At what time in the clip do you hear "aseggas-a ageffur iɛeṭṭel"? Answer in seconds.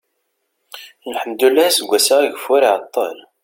1.69-3.17